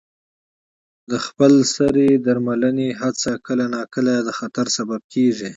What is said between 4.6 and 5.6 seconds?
سبب کېږي.